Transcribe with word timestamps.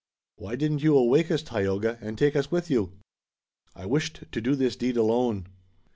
"Why 0.37 0.55
didn't 0.55 0.81
you 0.81 0.97
awake 0.97 1.29
us, 1.29 1.43
Tayoga, 1.43 1.99
and 2.01 2.17
take 2.17 2.35
us 2.35 2.49
with 2.49 2.71
you?" 2.71 2.93
"I 3.75 3.85
wished 3.85 4.23
to 4.31 4.41
do 4.41 4.55
this 4.55 4.75
deed 4.75 4.97
alone." 4.97 5.45